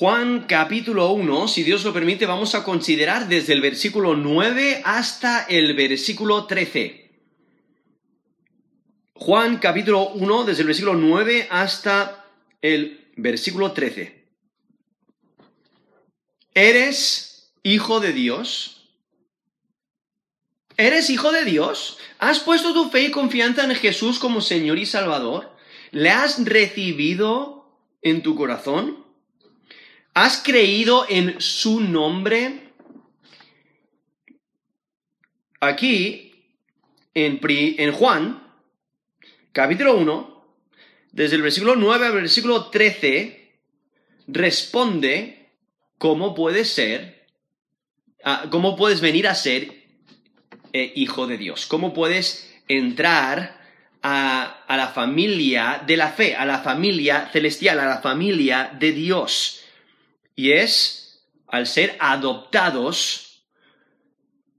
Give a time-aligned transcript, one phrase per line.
[0.00, 5.44] Juan capítulo 1, si Dios lo permite, vamos a considerar desde el versículo 9 hasta
[5.44, 7.10] el versículo 13.
[9.12, 12.24] Juan capítulo 1, desde el versículo 9 hasta
[12.62, 14.24] el versículo 13.
[16.54, 18.88] ¿Eres hijo de Dios?
[20.78, 21.98] ¿Eres hijo de Dios?
[22.18, 25.54] ¿Has puesto tu fe y confianza en Jesús como Señor y Salvador?
[25.90, 27.70] ¿Le has recibido
[28.00, 29.09] en tu corazón?
[30.14, 32.72] ¿Has creído en su nombre?
[35.60, 36.32] Aquí,
[37.14, 38.42] en, en Juan,
[39.52, 40.46] capítulo 1,
[41.12, 43.52] desde el versículo 9 al versículo 13,
[44.26, 45.50] responde
[45.96, 47.26] cómo puedes ser,
[48.24, 49.84] ah, cómo puedes venir a ser
[50.72, 53.60] eh, hijo de Dios, cómo puedes entrar
[54.02, 58.90] a, a, la familia de la fe, a la familia celestial, a la familia de
[58.90, 59.59] Dios.
[60.40, 63.44] Y es al ser adoptados,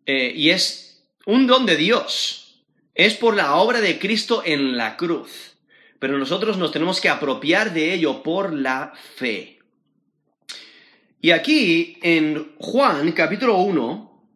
[0.05, 4.95] eh, y es un don de Dios, es por la obra de Cristo en la
[4.95, 5.57] cruz.
[5.97, 9.57] Pero nosotros nos tenemos que apropiar de ello por la fe.
[11.19, 14.27] Y aquí en Juan capítulo 1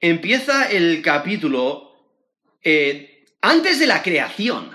[0.00, 2.16] empieza el capítulo
[2.64, 4.72] eh, antes de la creación,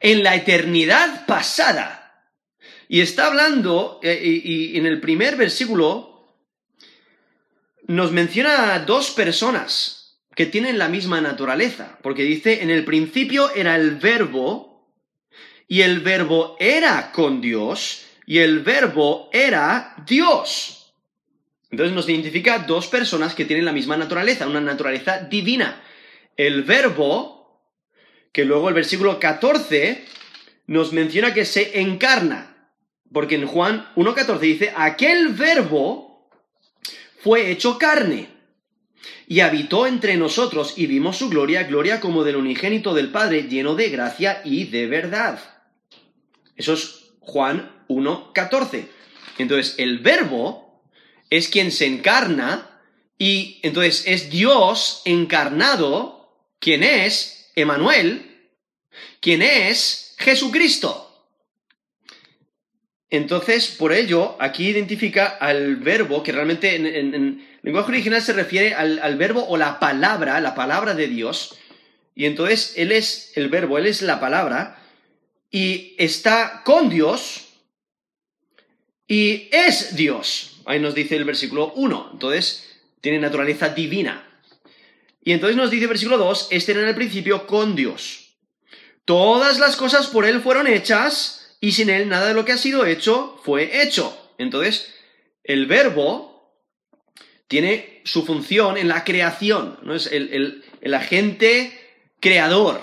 [0.00, 2.03] en la eternidad pasada.
[2.88, 6.14] Y está hablando, eh, y, y, en el primer versículo
[7.86, 13.54] nos menciona a dos personas que tienen la misma naturaleza, porque dice, en el principio
[13.54, 14.88] era el verbo,
[15.68, 20.92] y el verbo era con Dios, y el verbo era Dios.
[21.70, 25.82] Entonces nos identifica dos personas que tienen la misma naturaleza, una naturaleza divina.
[26.36, 27.60] El verbo,
[28.32, 30.04] que luego el versículo 14
[30.68, 32.53] nos menciona que se encarna.
[33.12, 36.28] Porque en Juan 1.14 dice, aquel verbo
[37.18, 38.28] fue hecho carne
[39.26, 43.74] y habitó entre nosotros y vimos su gloria, gloria como del unigénito del Padre, lleno
[43.74, 45.38] de gracia y de verdad.
[46.56, 48.86] Eso es Juan 1.14.
[49.38, 50.82] Entonces, el verbo
[51.30, 52.80] es quien se encarna
[53.18, 58.50] y entonces es Dios encarnado, quien es Emanuel,
[59.20, 61.03] quien es Jesucristo.
[63.16, 68.32] Entonces, por ello, aquí identifica al verbo, que realmente en, en, en lenguaje original se
[68.32, 71.56] refiere al, al, verbo o la palabra, la palabra de Dios.
[72.14, 74.82] Y entonces Él es el verbo, Él es la palabra,
[75.50, 77.44] y está con Dios,
[79.06, 80.62] y es Dios.
[80.66, 82.10] Ahí nos dice el versículo 1.
[82.14, 82.64] Entonces,
[83.00, 84.26] tiene naturaleza divina.
[85.22, 88.36] Y entonces nos dice el versículo 2, este era en el principio con Dios.
[89.04, 92.58] Todas las cosas por Él fueron hechas, y sin él nada de lo que ha
[92.58, 94.14] sido hecho fue hecho.
[94.36, 94.92] Entonces,
[95.42, 96.60] el verbo
[97.48, 99.94] tiene su función en la creación, ¿no?
[99.94, 102.82] Es el, el, agente creador,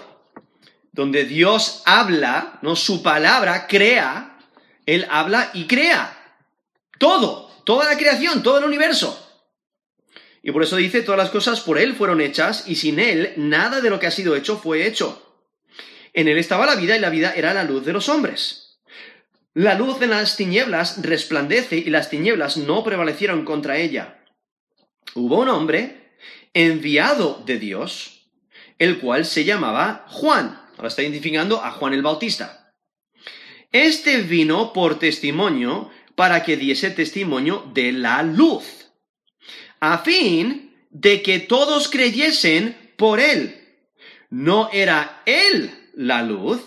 [0.94, 2.75] donde Dios habla, ¿no?
[2.75, 4.40] Su palabra crea,
[4.88, 6.18] Él habla y crea.
[6.97, 9.46] Todo, toda la creación, todo el universo.
[10.41, 13.80] Y por eso dice, todas las cosas por Él fueron hechas y sin Él nada
[13.80, 15.38] de lo que ha sido hecho fue hecho.
[16.14, 18.70] En Él estaba la vida y la vida era la luz de los hombres.
[19.53, 24.23] La luz en las tinieblas resplandece y las tinieblas no prevalecieron contra ella.
[25.13, 26.13] Hubo un hombre
[26.53, 28.29] enviado de Dios,
[28.79, 30.57] el cual se llamaba Juan.
[30.78, 32.73] Ahora está identificando a Juan el Bautista.
[33.73, 38.91] Este vino por testimonio para que diese testimonio de la luz,
[39.79, 43.57] a fin de que todos creyesen por él.
[44.29, 46.61] No era él la luz,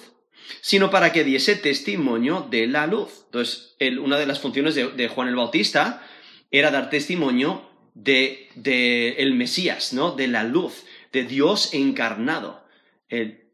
[0.61, 3.25] sino para que diese testimonio de la luz.
[3.27, 6.07] Entonces, una de las funciones de, Juan el Bautista
[6.51, 10.13] era dar testimonio de, el Mesías, ¿no?
[10.13, 12.65] De la luz, de Dios encarnado.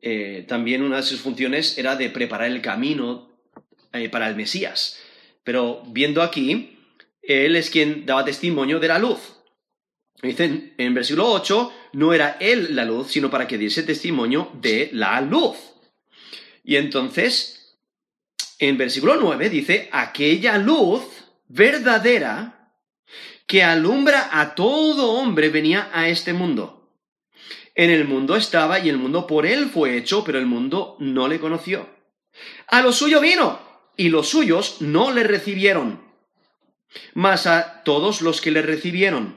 [0.02, 3.30] Eh, también una de sus funciones era de preparar el camino
[3.92, 4.98] eh, para el Mesías.
[5.44, 6.78] Pero viendo aquí,
[7.22, 9.18] él es quien daba testimonio de la luz.
[10.22, 14.90] Dicen en versículo 8, no era él la luz, sino para que diese testimonio de
[14.92, 15.56] la luz.
[16.64, 17.78] Y entonces,
[18.58, 21.02] en versículo 9 dice, aquella luz
[21.48, 22.74] verdadera
[23.46, 26.94] que alumbra a todo hombre venía a este mundo.
[27.74, 31.26] En el mundo estaba y el mundo por él fue hecho, pero el mundo no
[31.26, 31.88] le conoció.
[32.66, 33.58] A lo suyo vino
[33.96, 36.00] y los suyos no le recibieron.
[37.14, 39.36] Mas a todos los que le recibieron,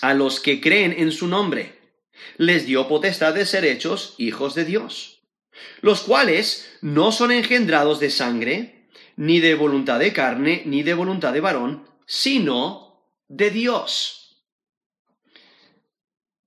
[0.00, 1.78] a los que creen en su nombre,
[2.36, 5.13] les dio potestad de ser hechos hijos de Dios
[5.80, 8.86] los cuales no son engendrados de sangre,
[9.16, 14.24] ni de voluntad de carne, ni de voluntad de varón, sino de Dios.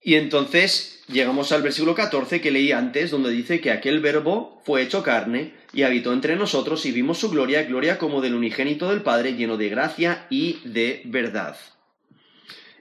[0.02, 4.82] Y entonces llegamos al versículo 14 que leí antes, donde dice que aquel verbo fue
[4.82, 9.02] hecho carne y habitó entre nosotros y vimos su gloria, gloria como del unigénito del
[9.02, 11.58] Padre, lleno de gracia y de verdad.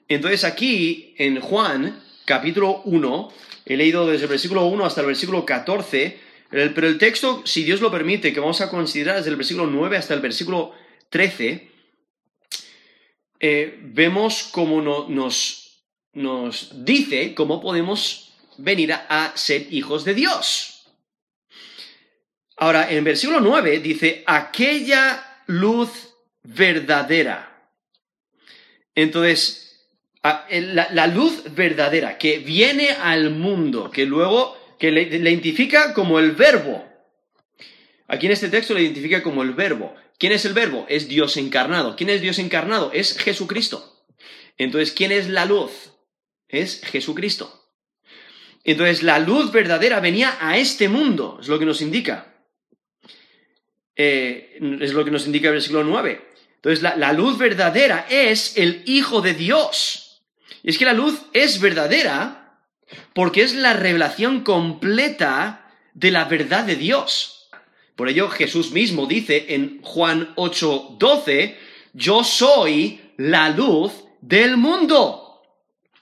[0.09, 3.33] Entonces aquí en Juan, capítulo 1,
[3.67, 6.19] he leído desde el versículo 1 hasta el versículo 14,
[6.49, 9.97] pero el texto, si Dios lo permite, que vamos a considerar desde el versículo 9
[9.97, 10.73] hasta el versículo
[11.11, 11.71] 13,
[13.41, 15.83] eh, vemos cómo nos,
[16.13, 20.87] nos dice cómo podemos venir a, ser hijos de Dios.
[22.57, 27.71] Ahora, en el versículo 9 dice, aquella luz verdadera.
[28.95, 29.66] Entonces,
[30.51, 36.85] la, luz verdadera que viene al mundo, que luego que le, identifica como el verbo.
[38.09, 39.95] Aquí en este texto le identifica como el verbo.
[40.19, 40.87] ¿Quién es el verbo?
[40.89, 41.97] Es Dios encarnado.
[41.97, 42.91] ¿Quién es Dios encarnado?
[42.93, 44.05] Es Jesucristo.
[44.57, 45.93] Entonces, ¿quién es la luz?
[46.49, 47.65] Es Jesucristo.
[48.65, 52.35] Entonces, la luz verdadera venía a este mundo, es lo que nos indica.
[53.95, 56.21] Eh, es lo que nos indica el versículo 9.
[56.57, 60.06] Entonces, la luz verdadera es el Hijo de Dios.
[60.67, 62.59] Y es que la luz es verdadera
[63.15, 67.49] porque es la revelación completa de la verdad de Dios.
[67.95, 71.57] Por ello Jesús mismo dice en Juan 8:12,
[71.93, 75.41] yo soy la luz del mundo.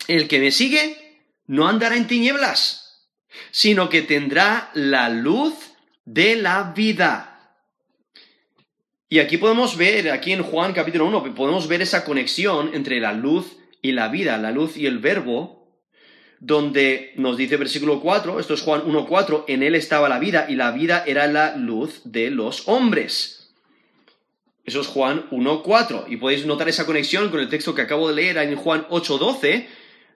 [0.09, 3.07] El que me sigue no andará en tinieblas,
[3.51, 5.53] sino que tendrá la luz
[6.07, 7.59] de la vida.
[9.11, 13.13] Y aquí podemos ver, aquí en Juan capítulo 1, podemos ver esa conexión entre la
[13.13, 15.69] luz y la vida, la luz y el verbo,
[16.41, 20.55] donde nos dice versículo 4, esto es Juan 1.4, en él estaba la vida y
[20.55, 23.53] la vida era la luz de los hombres.
[24.65, 28.15] Eso es Juan 1.4 y podéis notar esa conexión con el texto que acabo de
[28.15, 29.67] leer en Juan 8.12,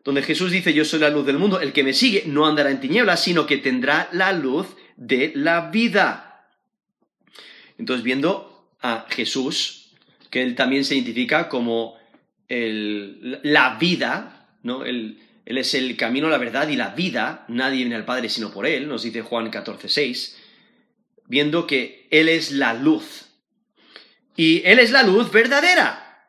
[0.03, 2.71] donde Jesús dice, yo soy la luz del mundo, el que me sigue no andará
[2.71, 4.67] en tinieblas, sino que tendrá la luz
[4.97, 6.49] de la vida.
[7.77, 9.91] Entonces, viendo a Jesús,
[10.31, 11.98] que él también se identifica como
[12.49, 14.85] la vida, ¿no?
[14.85, 18.67] Él, es el camino, la verdad y la vida, nadie viene al Padre sino por
[18.67, 20.37] Él, nos dice Juan 14, 6,
[21.27, 23.27] viendo que Él es la luz.
[24.37, 26.27] Y Él es la luz verdadera.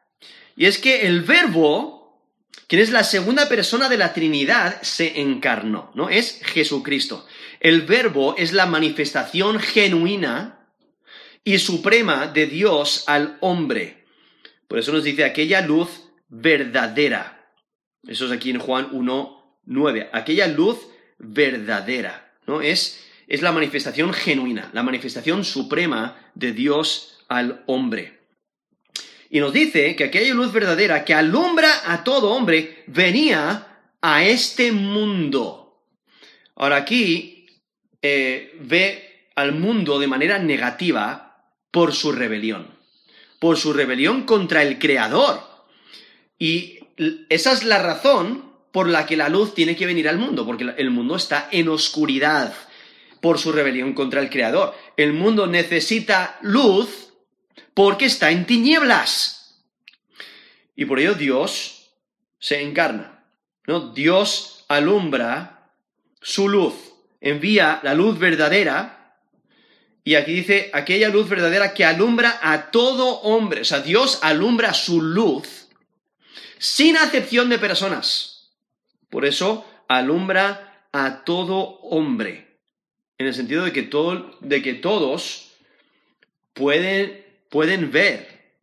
[0.55, 2.21] Y es que el verbo,
[2.67, 6.09] quien es la segunda persona de la Trinidad, se encarnó, ¿no?
[6.09, 7.25] Es Jesucristo.
[7.59, 10.67] El verbo es la manifestación genuina
[11.43, 14.05] y suprema de Dios al hombre.
[14.67, 17.51] Por eso nos dice aquella luz verdadera.
[18.07, 20.09] Eso es aquí en Juan 1, 9.
[20.13, 20.77] Aquella luz
[21.17, 22.61] verdadera, ¿no?
[22.61, 28.19] Es, es la manifestación genuina, la manifestación suprema de Dios al hombre.
[29.29, 33.67] Y nos dice que aquella luz verdadera que alumbra a todo hombre venía
[34.01, 35.83] a este mundo.
[36.55, 37.45] Ahora aquí
[38.01, 42.67] eh, ve al mundo de manera negativa por su rebelión,
[43.39, 45.48] por su rebelión contra el Creador.
[46.39, 46.79] Y
[47.29, 50.73] esa es la razón por la que la luz tiene que venir al mundo, porque
[50.77, 52.53] el mundo está en oscuridad
[53.21, 54.73] por su rebelión contra el Creador.
[54.95, 57.09] El mundo necesita luz
[57.73, 59.63] porque está en tinieblas.
[60.75, 61.91] Y por ello Dios
[62.39, 63.25] se encarna.
[63.67, 63.91] ¿no?
[63.91, 65.71] Dios alumbra
[66.21, 66.73] su luz,
[67.19, 69.15] envía la luz verdadera.
[70.03, 73.61] Y aquí dice aquella luz verdadera que alumbra a todo hombre.
[73.61, 75.68] O sea, Dios alumbra su luz
[76.59, 78.51] sin acepción de personas.
[79.09, 82.59] Por eso alumbra a todo hombre,
[83.17, 85.51] en el sentido de que, todo, de que todos
[86.53, 88.53] pueden, pueden ver,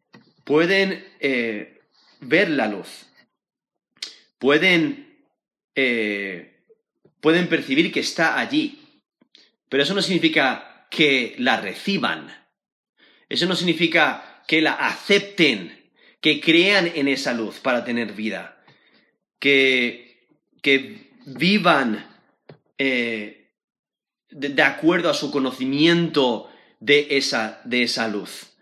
[0.44, 1.80] pueden eh,
[2.20, 3.06] ver la luz,
[4.38, 5.24] pueden,
[5.74, 6.62] eh,
[7.20, 9.02] pueden percibir que está allí,
[9.68, 12.32] pero eso no significa que la reciban,
[13.28, 15.85] eso no significa que la acepten,
[16.20, 18.62] que crean en esa luz para tener vida,
[19.38, 20.28] que,
[20.62, 22.06] que vivan
[22.78, 23.50] eh,
[24.30, 28.56] de, acuerdo a su conocimiento de esa, de esa luz.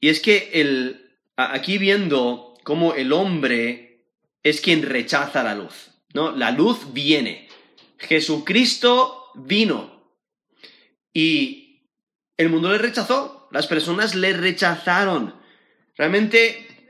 [0.00, 4.04] Y es que el, aquí viendo cómo el hombre
[4.42, 6.32] es quien rechaza la luz, ¿no?
[6.32, 7.48] La luz viene.
[7.98, 10.12] Jesucristo vino
[11.12, 11.88] y
[12.36, 15.34] el mundo le rechazó, las personas le rechazaron.
[15.96, 16.88] Realmente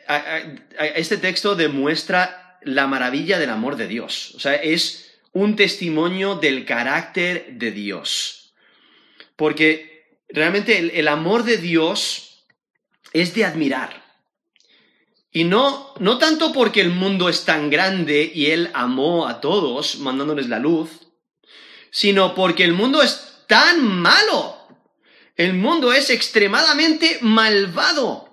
[0.97, 4.33] este texto demuestra la maravilla del amor de Dios.
[4.35, 8.55] O sea, es un testimonio del carácter de Dios.
[9.37, 12.45] Porque realmente el, el amor de Dios
[13.13, 14.05] es de admirar.
[15.37, 19.99] Y no, no tanto porque el mundo es tan grande y Él amó a todos
[19.99, 20.91] mandándoles la luz,
[21.91, 24.57] sino porque el mundo es tan malo.
[25.37, 28.24] El mundo es extremadamente malvado.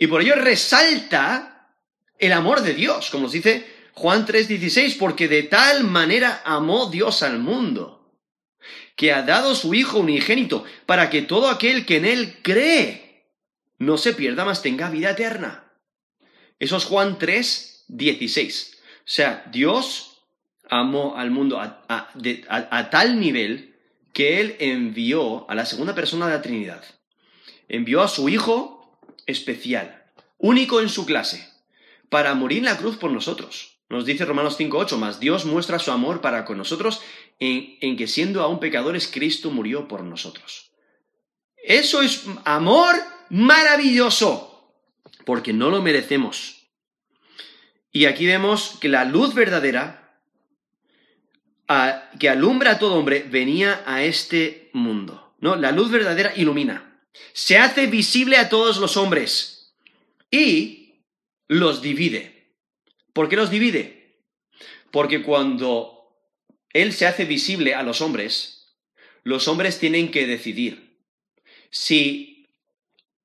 [0.00, 1.76] Y por ello resalta
[2.18, 7.22] el amor de Dios, como nos dice Juan 3:16, porque de tal manera amó Dios
[7.22, 8.16] al mundo,
[8.96, 13.26] que ha dado su Hijo unigénito, para que todo aquel que en Él cree
[13.76, 15.70] no se pierda, mas tenga vida eterna.
[16.58, 18.76] Eso es Juan 3:16.
[18.76, 20.22] O sea, Dios
[20.70, 23.76] amó al mundo a, a tal nivel
[24.14, 26.82] que Él envió a la segunda persona de la Trinidad.
[27.68, 28.79] Envió a su Hijo
[29.30, 30.04] especial,
[30.38, 31.48] único en su clase,
[32.08, 33.78] para morir en la cruz por nosotros.
[33.88, 37.00] Nos dice Romanos 5.8, más Dios muestra su amor para con nosotros
[37.40, 40.70] en, que siendo aún pecadores, Cristo murió por nosotros.
[41.56, 42.94] Eso es amor
[43.30, 44.74] maravilloso,
[45.24, 46.68] porque no lo merecemos.
[47.90, 49.96] Y aquí vemos que la luz verdadera
[52.18, 55.34] que alumbra a todo hombre venía a este mundo.
[55.40, 55.56] ¿no?
[55.56, 56.89] La luz verdadera ilumina.
[57.32, 59.74] Se hace visible a todos los hombres
[60.30, 61.04] y
[61.48, 62.54] los divide.
[63.12, 64.16] ¿Por qué los divide?
[64.90, 66.16] Porque cuando
[66.72, 68.76] Él se hace visible a los hombres,
[69.24, 70.90] los hombres tienen que decidir
[71.70, 72.48] si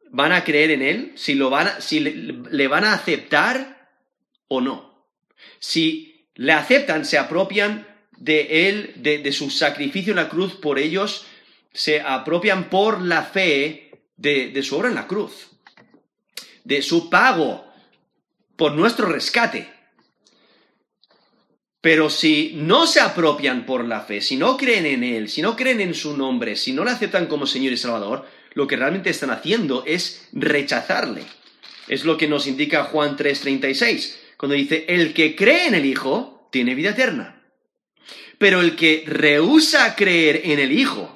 [0.09, 3.89] van a creer en Él, si, lo van si le, van a aceptar
[4.47, 5.07] o no.
[5.59, 7.87] Si le aceptan, se apropian
[8.17, 11.25] de Él, de, su sacrificio en la cruz por ellos,
[11.75, 15.49] se apropian por la fe de, de su obra en la cruz,
[16.63, 17.67] de su pago
[18.55, 19.69] por nuestro rescate.
[21.81, 25.55] Pero si no se apropian por la fe, si no creen en Él, si no
[25.55, 29.09] creen en su nombre, si no le aceptan como Señor y Salvador, lo que realmente
[29.09, 31.23] están haciendo es rechazarle.
[31.87, 36.47] Es lo que nos indica Juan 3:36, cuando dice, el que cree en el Hijo
[36.51, 37.43] tiene vida eterna.
[38.37, 41.14] Pero el que rehúsa creer en el Hijo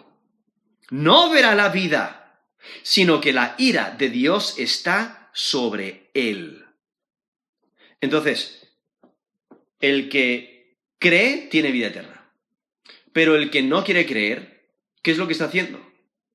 [0.89, 2.41] no verá la vida,
[2.83, 6.65] sino que la ira de Dios está sobre él.
[8.01, 8.67] Entonces,
[9.79, 12.31] el que cree, tiene vida eterna.
[13.13, 15.85] Pero el que no quiere creer, ¿qué es lo que está haciendo?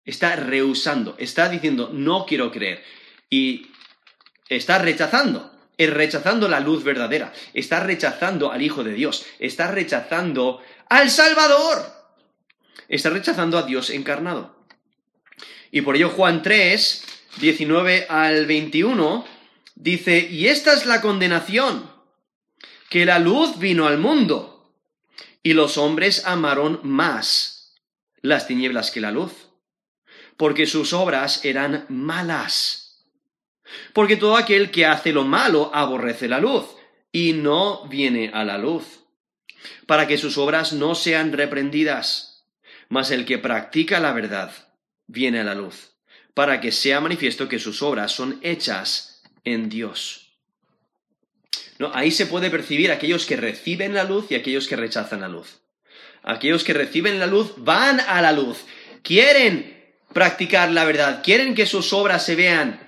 [0.05, 2.83] Está rehusando, está diciendo, no quiero creer.
[3.31, 3.69] Y
[4.49, 10.63] está rechazando, es rechazando la luz verdadera, está rechazando al Hijo de Dios, está rechazando
[10.89, 12.04] al Salvador,
[12.97, 14.67] está rechazando a Dios encarnado.
[15.71, 17.05] Y por ello Juan 3,
[17.41, 19.25] 19 al 21,
[19.75, 21.91] dice, y esta es la condenación,
[22.89, 24.73] que la luz vino al mundo
[25.43, 27.75] y los hombres amaron más
[28.23, 29.33] las tinieblas que la luz,
[30.37, 33.05] porque sus obras eran malas.
[33.93, 36.65] Porque todo aquel que hace lo malo aborrece la luz
[37.13, 39.05] y no viene a la luz,
[39.87, 42.34] para que sus obras no sean reprendidas.
[42.88, 44.53] Mas el que practica la verdad
[45.07, 45.93] viene a la luz,
[46.35, 50.38] para que sea manifiesto que sus obras son hechas en Dios.
[51.79, 51.91] ¿no?
[51.95, 55.61] Ahí se puede percibir aquellos que reciben la luz y aquellos que rechazan la luz.
[56.23, 58.64] Aquellos que reciben la luz van a la luz,
[59.03, 59.75] quieren
[60.12, 62.81] practicar la verdad, quieren que sus obras se vean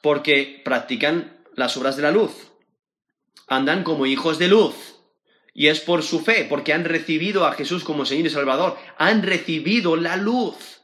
[0.00, 2.32] porque practican las obras de la luz.
[3.46, 4.95] Andan como hijos de luz.
[5.58, 9.22] Y es por su fe, porque han recibido a Jesús como Señor y Salvador, han
[9.22, 10.82] recibido la luz.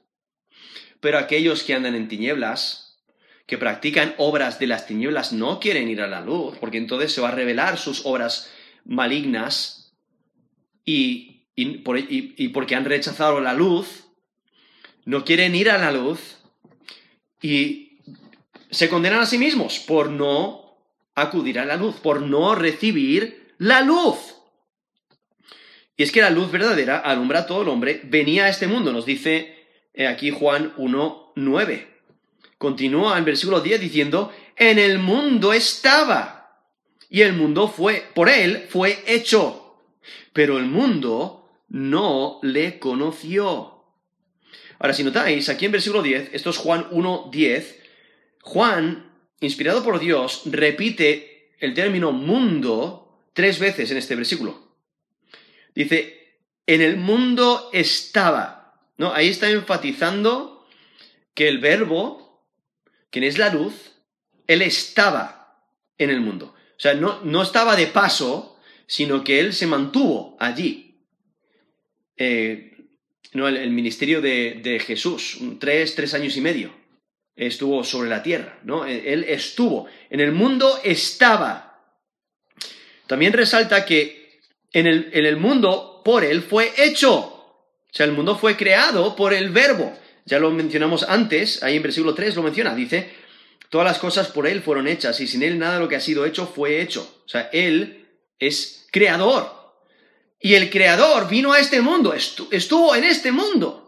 [0.98, 2.98] Pero aquellos que andan en tinieblas,
[3.46, 7.20] que practican obras de las tinieblas no quieren ir a la luz, porque entonces se
[7.20, 8.50] va a revelar sus obras
[8.86, 9.92] malignas
[10.86, 14.04] y, y, porque han rechazado la luz,
[15.04, 16.38] no quieren ir a la luz
[17.42, 17.98] y
[18.70, 20.78] se condenan a sí mismos por no
[21.14, 24.38] acudir a la luz, por no recibir la luz.
[25.96, 28.92] Y es que la luz verdadera alumbra a todo el hombre, venía a este mundo,
[28.92, 31.86] nos dice eh, aquí Juan 1.9.
[32.58, 36.60] Continúa en versículo 10 diciendo, en el mundo estaba
[37.10, 39.76] y el mundo fue, por él fue hecho,
[40.32, 43.84] pero el mundo no le conoció.
[44.78, 47.76] Ahora, si notáis, aquí en versículo 10, esto es Juan 1.10,
[48.42, 54.61] Juan, inspirado por Dios, repite el término mundo tres veces en este versículo.
[55.74, 58.74] Dice, en el mundo estaba.
[58.96, 59.12] ¿no?
[59.12, 60.66] Ahí está enfatizando
[61.34, 62.22] que el verbo
[63.12, 63.74] quien es la luz,
[64.48, 65.62] Él estaba
[65.98, 66.54] en el mundo.
[66.56, 70.96] O sea, no, no estaba de paso, sino que Él se mantuvo allí.
[72.16, 72.74] Eh,
[73.34, 76.74] no, el, ministerio de, Jesús, tres, tres años y medio,
[77.36, 78.86] estuvo sobre la tierra, ¿no?
[78.86, 81.80] Él estuvo, en el mundo estaba.
[83.06, 84.21] También resalta que
[84.72, 87.12] en el, en el mundo por él fue hecho.
[87.12, 89.96] O sea, el mundo fue creado por el verbo.
[90.24, 93.12] Ya lo mencionamos antes, ahí en versículo 3 lo menciona, dice,
[93.68, 96.00] todas las cosas por él fueron hechas y sin él nada de lo que ha
[96.00, 97.22] sido hecho fue hecho.
[97.24, 99.62] O sea, él es creador.
[100.40, 103.82] Y el creador vino a este mundo, estuvo en este mundo.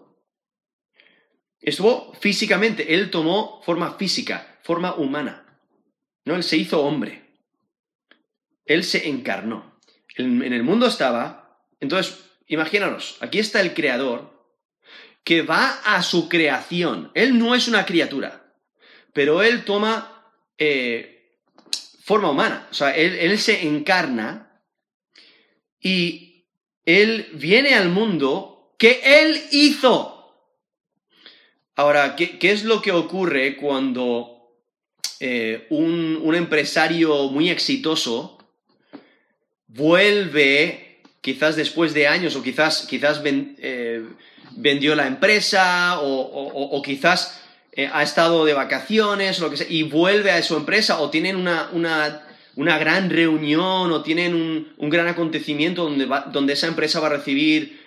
[1.61, 5.59] Estuvo físicamente, él tomó forma física, forma humana.
[6.25, 7.25] No, él se hizo hombre.
[8.67, 9.74] Él se encarnó.
[10.17, 11.59] En el mundo estaba.
[11.81, 14.33] Entonces, imagínanos, aquí está el creador
[15.25, 17.11] que va a su creación.
[17.15, 18.55] Él no es una criatura,
[19.13, 21.39] pero él toma eh,
[22.05, 22.69] forma humana.
[22.71, 24.61] O sea, él, se encarna
[25.81, 26.45] y
[26.85, 30.11] él viene al mundo que Él hizo.
[31.77, 34.53] Ahora, ¿qué, es lo que ocurre cuando
[35.21, 38.39] eh, un, empresario muy exitoso
[39.75, 44.05] vuelve, quizás después de años, o quizás, quizás eh,
[44.53, 47.41] vendió la empresa, o, quizás
[47.73, 51.11] eh, ha estado de vacaciones, o lo que sea, y vuelve a su empresa, o
[51.11, 52.23] tienen una, una
[52.57, 54.35] una gran reunión o tienen
[54.77, 57.85] un, gran acontecimiento donde, donde, esa empresa va a recibir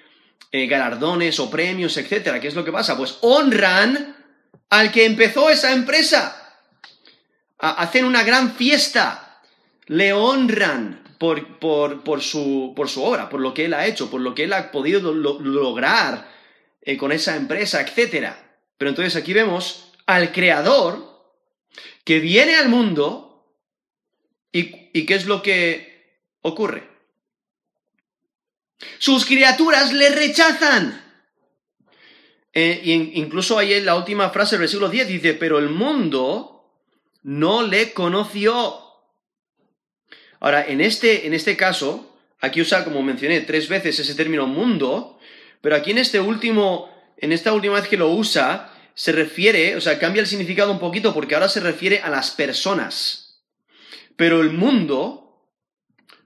[0.52, 2.40] eh, galardones o premios, etcétera.
[2.42, 2.98] ¿Qué es lo que pasa?
[2.98, 4.16] Pues honran
[4.70, 6.60] al que empezó esa empresa.
[7.60, 9.40] hacen una gran fiesta.
[9.86, 14.22] Le honran por, por, su, por, su, obra, por lo que él ha hecho, por
[14.22, 16.30] lo que él ha podido lograr
[16.82, 18.60] eh, con esa empresa, etcétera.
[18.78, 21.06] Pero entonces aquí vemos al creador
[22.04, 23.28] que viene al mundo
[24.52, 26.90] ¿Y, qué es lo que ocurre?
[28.98, 31.04] Sus criaturas le rechazan.
[32.54, 32.82] Eh,
[33.14, 36.72] incluso ahí en la última frase del versículo 10 dice, pero el mundo
[37.24, 38.87] no le conoció.
[40.40, 45.20] Ahora, en este, en este caso, aquí usa, como mencioné, tres veces ese término mundo,
[45.62, 49.82] pero aquí en este último, en esta última vez que lo usa, se refiere, o
[49.82, 53.28] sea, cambia el significado un poquito porque ahora se refiere a las personas
[54.18, 55.46] pero el mundo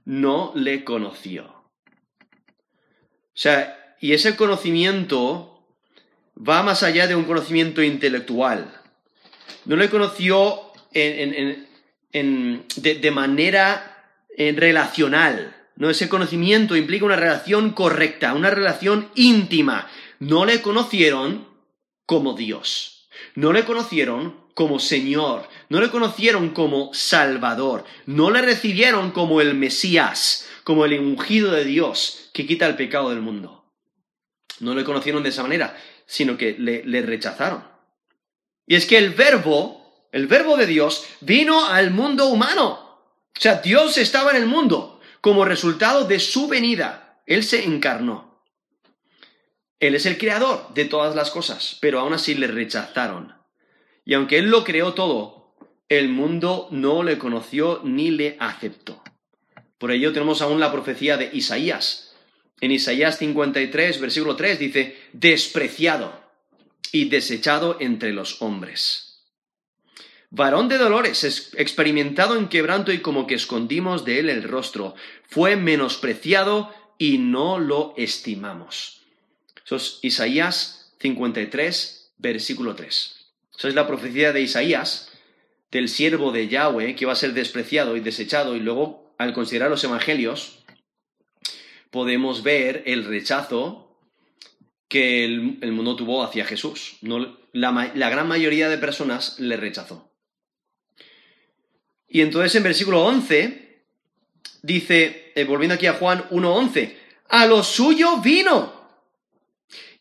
[0.06, 1.44] no le conoció.
[1.44, 5.64] O sea, y ese conocimiento
[6.36, 8.74] va más allá de un conocimiento intelectual.
[9.66, 11.68] No le conoció de,
[13.14, 13.91] manera
[14.38, 15.56] eh, relacional.
[15.76, 15.90] ¿no?
[15.90, 19.90] Ese conocimiento implica una relación correcta, una relación íntima.
[20.20, 21.48] No le conocieron
[22.06, 23.10] como Dios.
[23.36, 29.56] No le conocieron como Señor, no le conocieron como Salvador, no le recibieron como el
[29.56, 33.66] Mesías, como el ungido de Dios que quita el pecado del mundo.
[34.60, 37.64] No le conocieron de esa manera, sino que le, le rechazaron.
[38.68, 42.91] Y es que el verbo, el verbo de Dios, vino al mundo humano.
[43.38, 47.22] O sea, Dios estaba en el mundo como resultado de su venida.
[47.26, 48.44] Él se encarnó.
[49.80, 53.34] Él es el creador de todas las cosas, pero aún así le rechazaron.
[54.06, 55.56] Y aunque Él lo creó todo,
[55.90, 59.02] el mundo no le conoció ni le aceptó.
[59.78, 62.16] Por ello tenemos aún la profecía de Isaías.
[62.62, 66.14] En Isaías 53, versículo 3 dice, despreciado
[66.92, 69.11] y desechado entre los hombres.
[70.34, 74.96] Varón de dolores, experimentado en quebranto y como que escondimos de él el rostro,
[75.28, 79.02] fue menospreciado y no lo estimamos.
[79.66, 83.26] Eso es Isaías 53, versículo 3.
[83.58, 85.12] Esa es la profecía de Isaías,
[85.70, 89.70] del siervo de Yahweh, que va a ser despreciado y desechado, y luego, al considerar
[89.70, 90.64] los evangelios,
[91.90, 94.00] podemos ver el rechazo
[94.88, 96.98] que el, mundo tuvo hacia Jesús.
[97.02, 100.11] la, gran mayoría de personas le rechazó.
[102.12, 103.84] Y entonces en versículo 11
[104.62, 106.98] dice, eh, volviendo aquí a Juan 1.11,
[107.30, 108.82] a lo suyo vino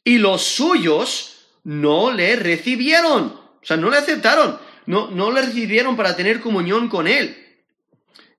[0.02, 3.26] y los suyos no le recibieron.
[3.26, 7.36] O sea, no le aceptaron, no, no le recibieron para tener comunión con Él.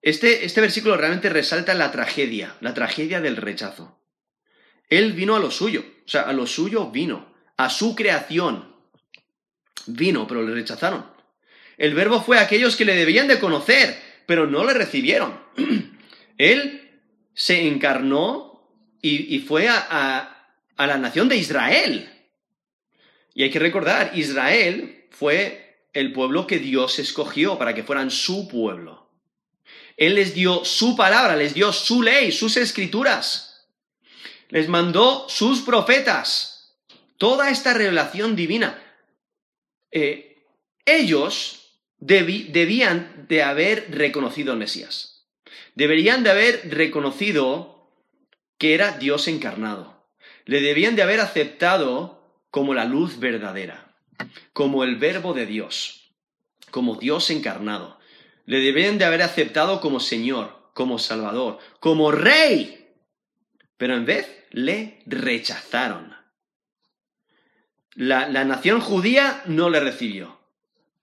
[0.02, 3.98] Este, este versículo realmente resalta la tragedia, la tragedia del rechazo.
[4.90, 8.76] Él vino a lo suyo, o sea, a lo suyo vino, a su creación.
[9.86, 11.11] Vino, pero le rechazaron.
[11.78, 15.40] El verbo fue a aquellos que le debían de conocer, pero no le recibieron.
[16.38, 17.00] Él
[17.34, 18.52] se encarnó
[19.02, 22.10] y, fue a, la nación de Israel.
[23.34, 28.48] Y hay que recordar, Israel fue el pueblo que Dios escogió para que fueran su
[28.48, 29.10] pueblo.
[29.98, 33.68] Él les dio su palabra, les dio su ley, sus escrituras.
[34.50, 36.48] Les mandó sus profetas.
[37.18, 38.82] toda esta revelación divina.
[39.92, 40.44] Eh,
[40.86, 41.61] ellos
[42.02, 45.26] debían de haber reconocido al Mesías.
[45.76, 47.90] Deberían de haber reconocido
[48.58, 50.06] que era Dios encarnado.
[50.46, 53.96] Le debían de haber aceptado como la luz verdadera,
[54.52, 56.12] como el verbo de Dios,
[56.72, 58.00] como Dios encarnado.
[58.46, 62.90] Le debían de haber aceptado como Señor, como Salvador, como Rey.
[63.78, 66.16] Pero en vez le rechazaron.
[67.96, 70.40] La, nación judía no le recibió,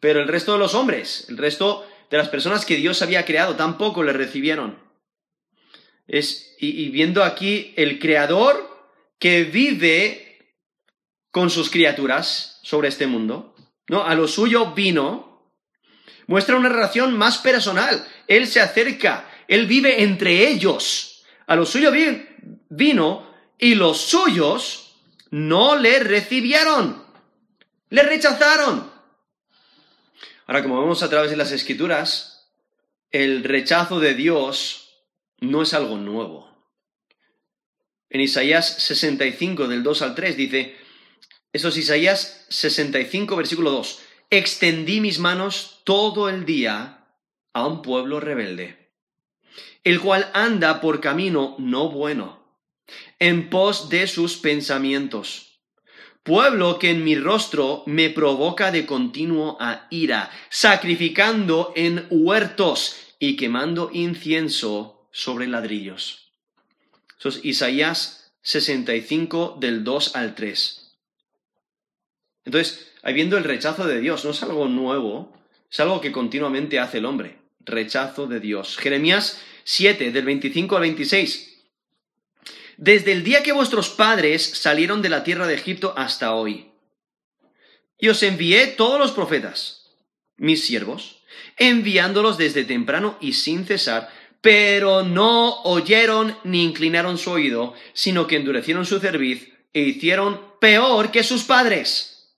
[0.01, 3.57] pero el resto de los hombres, el resto de las personas que Dios había creado,
[3.57, 4.79] tampoco le recibieron.
[6.07, 8.67] Es, y, viendo aquí el creador
[9.19, 10.55] que vive
[11.31, 13.55] con sus criaturas sobre este mundo,
[13.89, 14.05] ¿no?
[14.05, 15.53] A lo suyo vino,
[16.27, 18.07] muestra una relación más personal.
[18.27, 21.25] Él se acerca, él vive entre ellos.
[21.47, 21.93] A lo suyo
[22.71, 24.95] vino y los suyos
[25.31, 27.05] no le recibieron,
[27.91, 28.98] le rechazaron.
[30.49, 32.51] Ahora, como vemos a través de las escrituras,
[33.11, 35.05] el rechazo de Dios
[35.41, 36.49] no es algo nuevo.
[38.09, 40.75] En Isaías 65, del 2 al 3, dice,
[41.53, 47.05] eso es Isaías 65, versículo 2, extendí mis manos todo el día
[47.53, 48.95] a un pueblo rebelde,
[49.85, 52.39] el cual anda por camino no bueno
[53.19, 55.48] en pos de sus pensamientos.
[56.29, 63.35] Pueblo que en mi rostro me provoca de continuo a ira, sacrificando en huertos y
[63.35, 66.31] quemando incienso sobre ladrillos.
[67.19, 70.99] Eso es Isaías 65 del 2 al 3.
[72.45, 75.33] Entonces, habiendo el rechazo de Dios, no es algo nuevo,
[75.71, 77.39] es algo que continuamente hace el hombre.
[77.61, 78.77] Rechazo de Dios.
[78.77, 81.48] Jeremías 7 del 25 al 26
[82.79, 86.71] desde el día que vuestros padres salieron de la tierra de Egipto hasta hoy.
[87.99, 89.91] Y os envié todos los profetas,
[90.37, 91.21] mis siervos,
[91.57, 94.09] enviándolos desde temprano y sin cesar,
[94.41, 101.11] pero no oyeron ni inclinaron su oído, sino que endurecieron su cerviz e hicieron peor
[101.11, 102.33] que sus padres.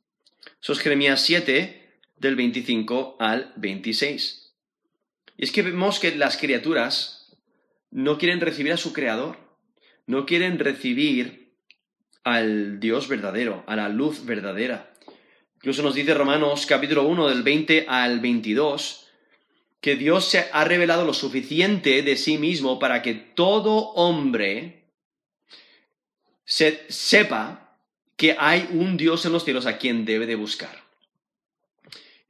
[0.62, 4.52] Eso es Jeremías 7, del 25 al 26.
[5.36, 7.36] Y es que vemos que las criaturas
[7.90, 9.49] no quieren recibir a su Creador
[10.10, 11.54] no quieren recibir
[12.24, 14.92] al Dios verdadero, a la luz verdadera.
[15.54, 19.06] Incluso nos dice Romanos capítulo 1 del 20 al 22
[19.80, 24.82] que Dios se ha revelado lo suficiente de sí mismo para que todo hombre
[26.44, 27.78] se, sepa
[28.16, 30.89] que hay un Dios en los cielos a quien debe de buscar.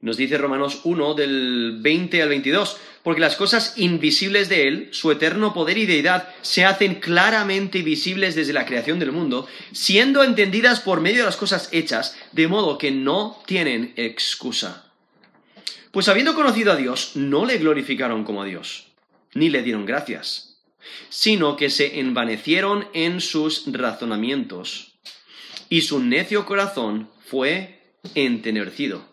[0.01, 5.11] Nos dice Romanos 1 del 20 al 22, porque las cosas invisibles de Él, su
[5.11, 10.79] eterno poder y deidad, se hacen claramente visibles desde la creación del mundo, siendo entendidas
[10.79, 14.91] por medio de las cosas hechas, de modo que no tienen excusa.
[15.91, 18.87] Pues habiendo conocido a Dios, no le glorificaron como a Dios,
[19.35, 20.57] ni le dieron gracias,
[21.09, 24.93] sino que se envanecieron en sus razonamientos,
[25.69, 27.83] y su necio corazón fue
[28.15, 29.10] entenebrecido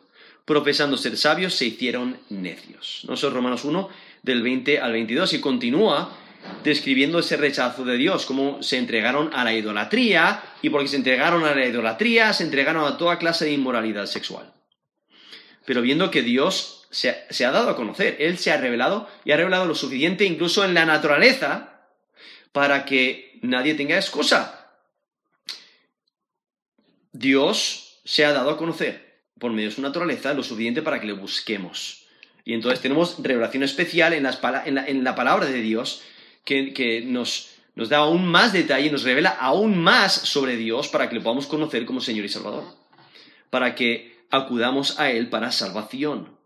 [0.48, 3.04] profesando ser sabios, se hicieron necios.
[3.06, 3.14] ¿No?
[3.14, 3.90] Eso es Romanos 1,
[4.22, 6.16] del 20 al 22, y continúa
[6.64, 11.44] describiendo ese rechazo de Dios, cómo se entregaron a la idolatría, y porque se entregaron
[11.44, 14.54] a la idolatría, se entregaron a toda clase de inmoralidad sexual.
[15.66, 19.32] Pero viendo que Dios se, se ha dado a conocer, Él se ha revelado y
[19.32, 21.82] ha revelado lo suficiente incluso en la naturaleza
[22.52, 24.72] para que nadie tenga excusa.
[27.12, 29.07] Dios se ha dado a conocer
[29.38, 32.04] por medio de su naturaleza lo suficiente para que le busquemos.
[32.44, 36.02] Y entonces tenemos revelación especial en, la, palabra de Dios
[36.44, 41.16] que, nos, nos, da aún más detalle, nos revela aún más sobre Dios para que
[41.16, 42.64] le podamos conocer como Señor y Salvador.
[43.50, 46.38] Para que acudamos a Él para salvación.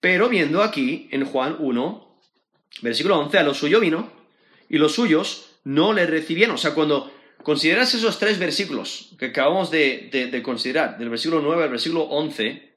[0.00, 2.20] Pero viendo aquí en Juan 1,
[2.82, 4.12] versículo 11, a lo suyo vino
[4.68, 6.54] y los suyos no le recibieron.
[6.54, 7.12] O sea, cuando
[7.46, 12.76] consideras esos tres versículos que acabamos de, considerar, del versículo 9 al versículo 11,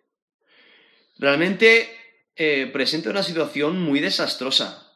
[1.17, 1.89] realmente
[2.35, 4.95] eh, presenta una situación muy desastrosa,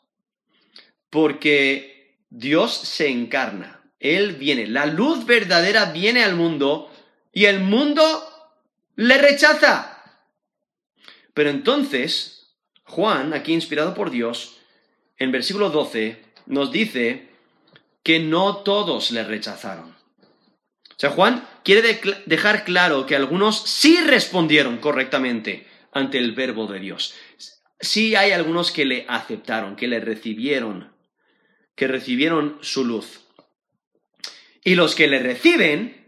[1.10, 6.94] porque Dios se encarna, Él viene, la luz verdadera viene al mundo
[7.32, 8.04] y el mundo
[8.96, 10.04] le rechaza.
[11.34, 14.56] Pero entonces, Juan, aquí inspirado por Dios,
[15.18, 17.33] en versículo 12, nos dice
[18.04, 19.90] que no todos le rechazaron.
[19.90, 26.80] O sea, Juan quiere dejar claro que algunos sí respondieron correctamente ante el verbo de
[26.80, 27.16] Dios.
[27.80, 30.94] Sí hay algunos que le aceptaron, que le recibieron,
[31.76, 33.22] que recibieron su luz.
[34.64, 36.04] Y los que le reciben,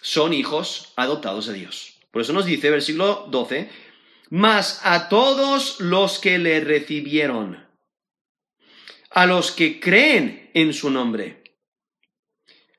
[0.00, 1.98] son hijos adoptados de Dios.
[2.10, 3.70] Por eso nos dice, versículo 12,
[4.30, 7.66] mas a todos los que le recibieron,
[9.10, 11.42] a los que creen en su nombre,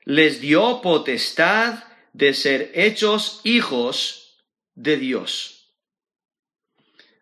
[0.04, 5.76] les dio potestad de ser hechos hijos de Dios.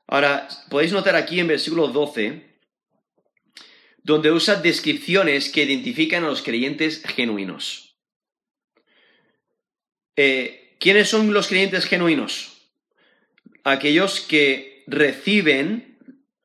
[0.07, 2.59] Ahora, podéis notar aquí en versículo 12,
[4.03, 7.97] donde usa descripciones que identifican a los creyentes genuinos.
[10.17, 12.71] Eh, ¿Quiénes son los creyentes genuinos?
[13.63, 15.90] Aquellos que reciben,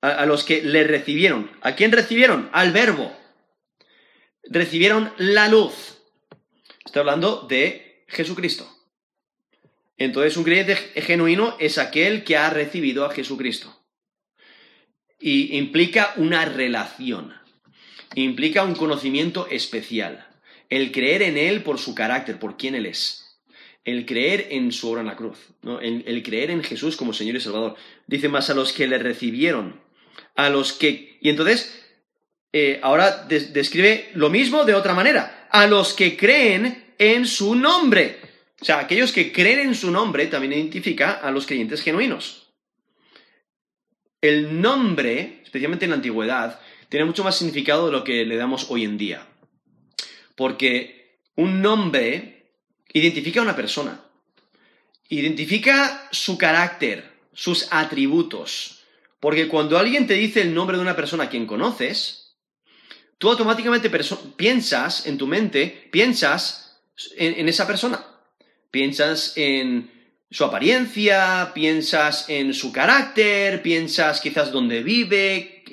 [0.10, 1.52] a, los que le recibieron.
[1.62, 2.50] ¿A quién recibieron?
[2.54, 3.16] Al verbo.
[4.44, 6.02] Recibieron la luz.
[6.86, 8.70] Está hablando de Jesucristo.
[9.98, 13.76] Entonces, un creyente genuino es aquel que ha recibido a Jesucristo.
[15.20, 17.34] Y implica una relación
[18.16, 20.26] implica un conocimiento especial,
[20.70, 23.40] el creer en Él por su carácter, por quién Él es,
[23.84, 25.38] el creer en su obra en la cruz,
[25.82, 27.76] el, creer en Jesús como Señor y Salvador.
[28.08, 29.80] Dice más a los que le recibieron,
[30.36, 31.18] a los que...
[31.22, 31.84] Y entonces,
[32.54, 38.20] eh, ahora describe lo mismo de otra manera, a los que creen en su nombre.
[38.62, 42.54] O sea, aquellos que creen en su nombre también identifica a los creyentes genuinos.
[44.22, 48.68] El nombre, especialmente en la antigüedad, tiene mucho más significado de lo que le damos
[48.70, 49.28] hoy en día.
[50.36, 52.54] Porque un nombre
[52.94, 54.00] identifica a una persona,
[55.10, 58.85] identifica su carácter, sus atributos.
[59.26, 62.36] Porque cuando alguien te dice el nombre de una persona a quien conoces,
[63.18, 63.90] tú automáticamente
[64.38, 66.80] piensas en tu mente, piensas
[67.18, 68.06] en, esa persona.
[68.70, 69.90] Piensas en
[70.30, 75.64] su apariencia, piensas en su carácter, piensas quizás dónde vive,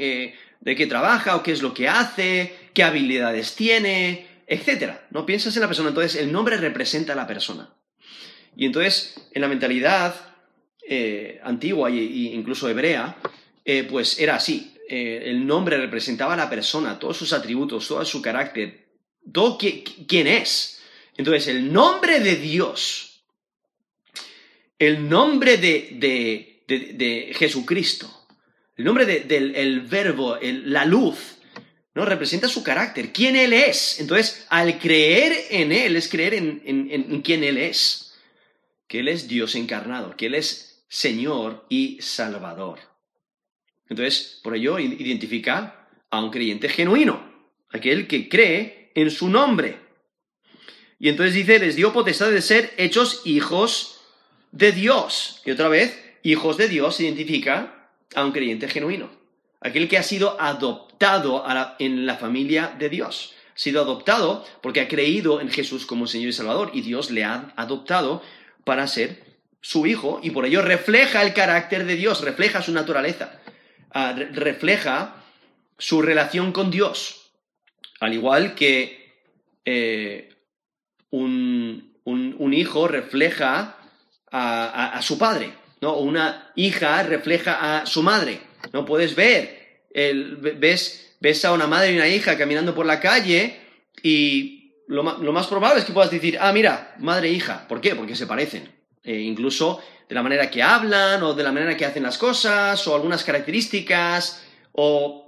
[0.60, 4.94] de qué trabaja o qué es lo que hace, qué habilidades tiene, etc.
[5.10, 7.68] No piensas en la persona, entonces el nombre representa a la persona.
[8.56, 10.14] Y entonces, en la mentalidad
[10.88, 13.18] eh, antigua e incluso hebrea,
[13.64, 14.74] eh, pues era así.
[14.88, 18.88] Eh, el nombre representaba a la persona, todos sus atributos, todo su carácter,
[19.32, 20.82] todo quién es.
[21.16, 23.24] Entonces, el nombre de Dios,
[24.78, 28.22] el nombre de Jesucristo,
[28.76, 31.36] el nombre del verbo, la luz,
[31.94, 32.04] ¿no?
[32.04, 34.00] Representa su carácter, quién Él es.
[34.00, 38.14] Entonces, al creer en Él, es creer en, en quién Él es.
[38.88, 42.91] Que Él es Dios encarnado, que Él es Señor y Salvador.
[43.92, 47.30] Entonces, por ello, identifica a un creyente genuino,
[47.70, 49.76] aquel que cree en su nombre.
[50.98, 54.00] Y entonces dice, les dio potestad de ser hechos hijos
[54.50, 55.42] de Dios.
[55.44, 59.10] Y otra vez, hijos de Dios identifica a un creyente genuino,
[59.60, 61.44] aquel que ha sido adoptado
[61.78, 63.34] en la familia de Dios.
[63.54, 67.24] Ha sido adoptado porque ha creído en Jesús como Señor y Salvador y Dios le
[67.24, 68.22] ha adoptado
[68.64, 69.22] para ser
[69.60, 73.41] su hijo y por ello refleja el carácter de Dios, refleja su naturaleza,
[73.94, 75.16] ah, refleja
[75.78, 77.32] su relación con Dios,
[78.00, 79.14] al igual que
[79.64, 80.34] eh,
[81.10, 81.90] un,
[82.52, 83.76] hijo refleja
[84.30, 85.62] a su padre.
[85.82, 85.96] ¿no?
[85.96, 88.40] una hija refleja a su madre.
[88.72, 93.60] No puedes ver, ves, ves a una madre y una hija caminando por la calle
[94.02, 97.66] y lo, más probable es que puedas decir, ah, mira, madre e hija.
[97.68, 97.94] ¿Por qué?
[97.94, 98.70] Porque se parecen.
[99.04, 102.86] Eh, incluso de la manera que hablan o de la manera que hacen las cosas
[102.86, 105.22] o algunas características o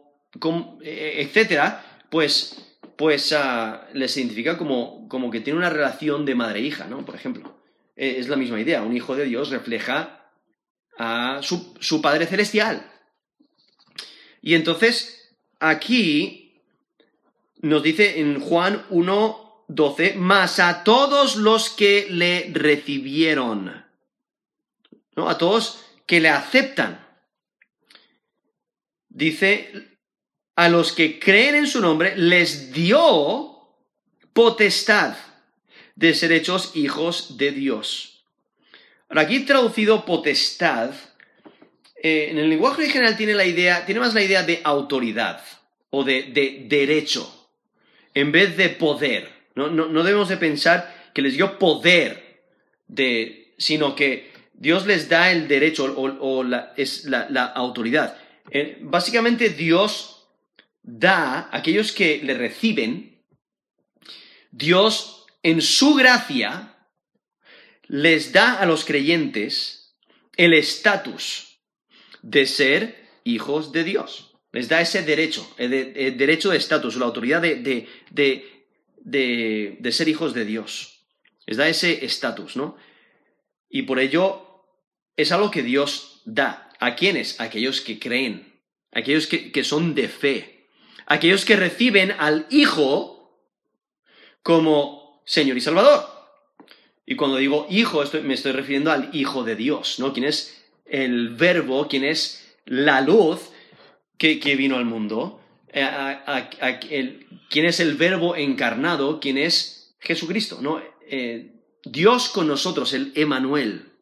[0.83, 6.61] eh, etcétera, pues, pues ah, les identifica como, como que tiene una relación de madre
[6.61, 7.05] e ¿no?
[7.05, 7.55] Por ejemplo.
[7.97, 8.83] Eh, es la misma idea.
[8.83, 10.31] Un hijo de Dios refleja
[10.99, 12.91] a su, Padre Celestial.
[14.43, 16.63] Y entonces, aquí
[17.61, 23.85] nos dice en Juan 1, 12, más a todos los que le recibieron,
[25.17, 25.29] ¿no?
[25.29, 27.05] A todos que le aceptan.
[29.09, 29.97] Dice,
[30.57, 33.55] a los que creen en su nombre, les dio
[34.33, 35.17] potestad
[35.95, 38.25] de ser hechos hijos de Dios.
[39.09, 40.93] Ahora, aquí traducido potestad,
[42.03, 45.43] eh, en el lenguaje original tiene la idea, tiene más la idea de autoridad
[45.91, 47.49] o de, derecho,
[48.13, 49.34] en vez de poder.
[49.55, 52.43] No, debemos de pensar que les dio poder,
[52.89, 58.17] de, sino que Dios les da el derecho o, la, es la, autoridad.
[58.51, 60.29] Eh, básicamente Dios
[60.83, 63.23] da a aquellos que le reciben,
[64.51, 66.75] Dios en su gracia
[67.87, 69.97] les da a los creyentes
[70.37, 71.59] el estatus
[72.23, 74.35] de ser hijos de Dios.
[74.53, 78.54] Les da ese derecho, el, derecho de estatus, la autoridad de, de,
[79.05, 81.01] ser hijos de Dios.
[81.47, 82.77] Les da ese estatus, ¿no?
[83.69, 84.65] Y por ello
[85.17, 86.71] es algo que Dios da.
[86.81, 87.41] ¿A quiénes?
[87.41, 88.61] A aquellos que creen,
[88.93, 90.69] aquellos que, que son de fe,
[91.07, 93.41] aquellos que reciben al Hijo
[94.43, 96.15] como Señor y Salvador.
[97.07, 100.13] Y cuando digo hijo, me estoy refiriendo al Hijo de Dios, ¿no?
[100.13, 103.51] Quien es el verbo, quien es la luz
[104.17, 105.41] que, vino al mundo,
[105.75, 110.81] eh, quien es el verbo encarnado, quien es Jesucristo, ¿no?
[111.09, 111.51] Eh,
[111.85, 113.93] Dios con nosotros, el Emanuel,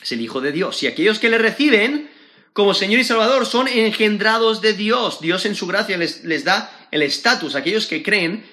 [0.00, 0.82] es el Hijo de Dios.
[0.82, 2.08] Y aquellos que le reciben
[2.52, 5.20] como Señor y Salvador son engendrados de Dios.
[5.20, 7.56] Dios en su gracia les, les da el estatus.
[7.56, 8.44] Aquellos que creen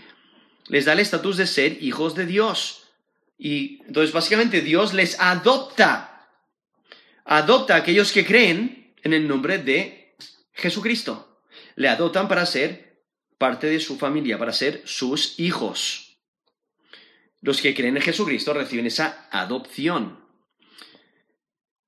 [0.67, 2.83] les da el estatus de ser hijos de Dios.
[3.37, 6.27] Y entonces básicamente Dios les adopta.
[7.25, 10.15] Adopta a aquellos que creen en el nombre de
[10.53, 11.28] Jesucristo.
[11.79, 13.05] Le adoptan para ser
[13.37, 16.17] parte de su familia, para ser sus hijos.
[17.39, 20.19] Los que creen en Jesucristo reciben esa adopción.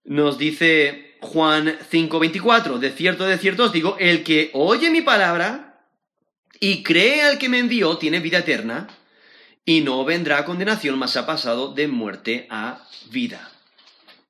[0.06, 5.86] Nos dice Juan 5:24, de cierto, de cierto os digo, el que oye mi palabra
[6.62, 8.88] y cree al que me envió tiene vida eterna
[9.66, 13.52] y no vendrá a condenación, mas ha pasado de muerte a vida.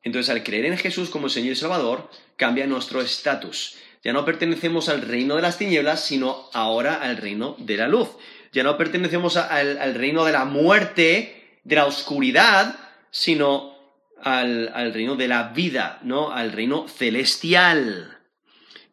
[0.02, 3.78] Entonces, al creer en Jesús como Señor y Salvador, cambia nuestro estatus.
[4.03, 8.09] Ya no pertenecemos al reino de las tinieblas, sino ahora al reino de la luz.
[8.51, 12.75] Ya no pertenecemos al, reino de la muerte, de la oscuridad,
[13.11, 13.75] sino
[14.21, 16.31] al, reino de la vida, ¿no?
[16.31, 18.19] Al reino celestial.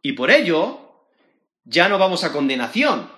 [0.03, 1.07] Y por ello,
[1.65, 3.11] ya no vamos a condenación,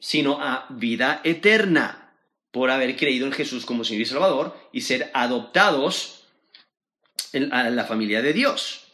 [0.00, 2.14] sino a vida eterna
[2.50, 6.26] por haber creído en Jesús como Señor y Salvador y ser adoptados
[7.32, 8.88] en, a la familia de Dios.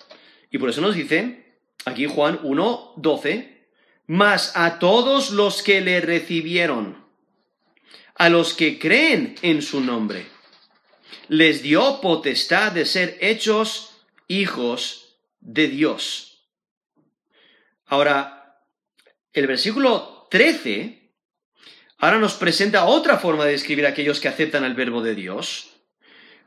[0.51, 1.44] Y por eso nos dice
[1.85, 3.69] aquí Juan 1, 12,
[4.07, 7.05] más a todos los que le recibieron,
[8.15, 10.27] a los que creen en su nombre,
[11.29, 13.97] les dio potestad de ser hechos
[14.29, 16.47] hijos de Dios.
[17.87, 18.61] Ahora,
[19.33, 21.13] el versículo 13
[21.99, 25.71] ahora nos presenta otra forma de describir a aquellos que aceptan el verbo de Dios,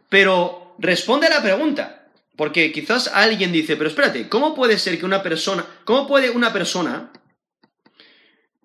[0.10, 1.96] pero responde a la pregunta,
[2.38, 6.54] porque quizás alguien dice, pero espérate, ¿cómo puede ser que una persona, cómo puede una
[6.54, 7.12] persona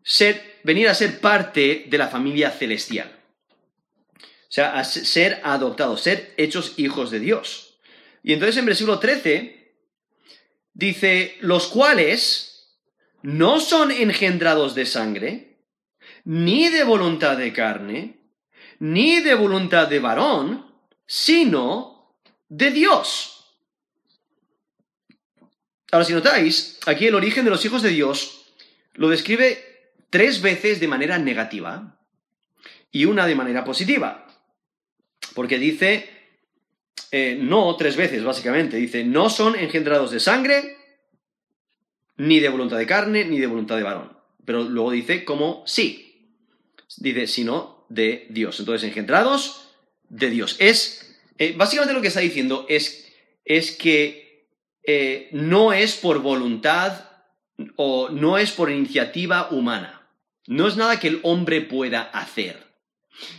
[0.05, 3.19] ser, venir a ser parte de la familia celestial?
[4.19, 7.79] O sea, a ser adoptados, ser hechos hijos de Dios.
[8.23, 9.75] Y entonces en versículo 13
[10.75, 12.77] dice, los cuales
[13.23, 15.57] no son engendrados de sangre,
[16.25, 18.21] ni de voluntad de carne,
[18.81, 20.75] ni de voluntad de varón,
[21.07, 22.19] sino
[22.51, 23.32] de Dios.
[25.93, 28.47] Ahora, si notáis, aquí el origen de los hijos de Dios
[28.95, 29.63] lo describe
[30.09, 31.99] tres veces de manera negativa
[32.91, 34.27] y una de manera positiva.
[35.35, 36.09] Porque dice,
[37.11, 40.79] eh, no tres veces, básicamente, dice, no son engendrados de sangre,
[42.17, 44.17] ni de voluntad de carne, ni de voluntad de varón.
[44.47, 46.33] Pero luego dice como sí,
[46.97, 48.59] dice, sino de Dios.
[48.61, 49.69] Entonces, engendrados
[50.09, 50.57] de Dios.
[50.59, 53.13] Es, eh, básicamente lo que está diciendo es,
[53.45, 54.22] es que
[54.85, 57.09] eh, no es por voluntad
[57.77, 60.03] o no es por iniciativa humana.
[60.47, 62.67] No es nada que el hombre pueda hacer,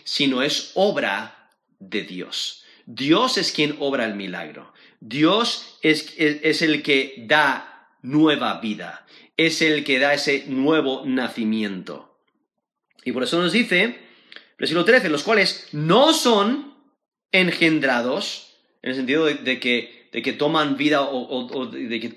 [0.04, 2.64] sino es obra de Dios.
[2.86, 4.74] Dios es quien obra el milagro.
[5.00, 6.18] Dios es,
[6.62, 9.06] el que da nueva vida.
[9.36, 12.20] Es el que da ese nuevo nacimiento.
[13.04, 14.00] Y por eso nos dice,
[14.58, 16.74] versículo 13, los cuales no son
[17.32, 22.14] engendrados, en el sentido de, que, de que, toman vida o, de que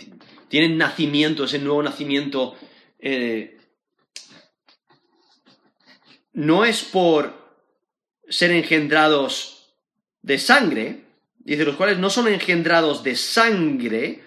[0.48, 2.54] tienen nacimiento, ese nuevo nacimiento,
[2.98, 3.56] eh,
[6.34, 7.32] no es por
[8.28, 9.72] ser engendrados
[10.22, 11.04] de sangre,
[11.38, 14.22] dice, los cuales no son engendrados de sangre,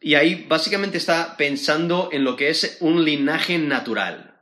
[0.00, 4.40] y ahí básicamente está pensando en lo que es un linaje natural,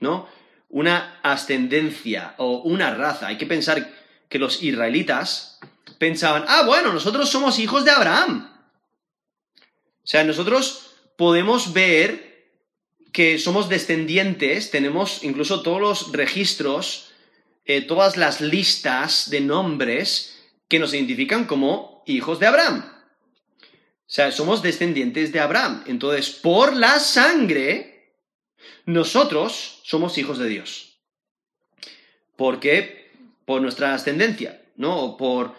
[0.00, 0.28] ¿no?
[0.68, 3.26] una ascendencia o una raza.
[3.26, 3.92] Hay que pensar
[4.28, 5.58] que los israelitas
[5.98, 8.50] pensaban, ah, bueno, nosotros somos hijos de Abraham.
[10.02, 12.30] O sea, nosotros podemos ver
[13.12, 17.10] que somos descendientes, tenemos incluso todos los registros,
[17.64, 20.38] eh, todas las listas de nombres
[20.68, 22.84] que nos identifican como hijos de Abraham.
[22.90, 25.84] O sea, somos descendientes de Abraham.
[25.86, 28.16] Entonces, por la sangre,
[28.86, 30.98] nosotros somos hijos de Dios.
[32.36, 33.12] Porque
[33.44, 35.16] por nuestra ascendencia, ¿no?
[35.16, 35.54] Por,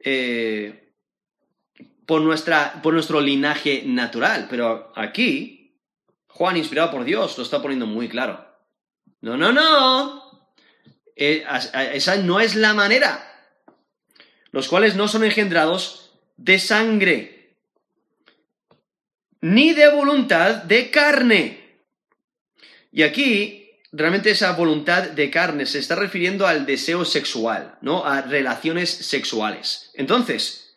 [0.00, 0.92] eh,
[2.06, 4.46] por, nuestra, por nuestro linaje natural.
[4.48, 5.80] Pero aquí,
[6.28, 8.46] Juan, inspirado por Dios, lo está poniendo muy claro.
[9.20, 10.50] No, no, no.
[11.16, 11.44] Eh,
[11.92, 13.24] esa no es la manera.
[14.50, 17.56] los cuales no son engendrados de sangre,
[19.40, 21.82] ni de voluntad de carne.
[22.90, 28.04] Y aquí, realmente esa voluntad de carne se está refiriendo al deseo sexual, ¿no?
[28.04, 29.90] A relaciones sexuales.
[29.94, 30.76] Entonces,